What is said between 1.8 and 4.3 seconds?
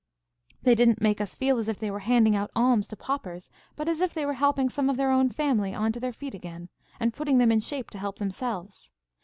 were handing out alms to paupers, but as if they